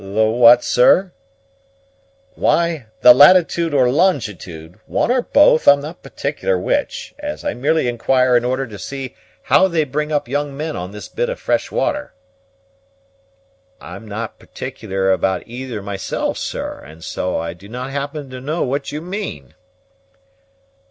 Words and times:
"The 0.01 0.25
what, 0.25 0.63
sir?" 0.63 1.11
"Why, 2.33 2.87
the 3.01 3.13
latitude 3.13 3.71
or 3.71 3.91
longitude 3.91 4.79
one 4.87 5.11
or 5.11 5.21
both; 5.21 5.67
I'm 5.67 5.81
not 5.81 6.01
particular 6.01 6.57
which, 6.57 7.13
as 7.19 7.45
I 7.45 7.53
merely 7.53 7.87
inquire 7.87 8.35
in 8.35 8.43
order 8.43 8.65
to 8.65 8.79
see 8.79 9.13
how 9.43 9.67
they 9.67 9.83
bring 9.83 10.11
up 10.11 10.27
young 10.27 10.57
men 10.57 10.75
on 10.75 10.89
this 10.89 11.07
bit 11.07 11.29
of 11.29 11.39
fresh 11.39 11.71
water." 11.71 12.15
"I'm 13.79 14.07
not 14.07 14.39
particular 14.39 15.11
about 15.11 15.43
either 15.45 15.83
myself, 15.83 16.35
sir, 16.39 16.79
and 16.79 17.03
so 17.03 17.37
I 17.37 17.53
do 17.53 17.69
not 17.69 17.91
happen 17.91 18.31
to 18.31 18.41
know 18.41 18.63
what 18.63 18.91
you 18.91 19.01
mean." 19.01 19.53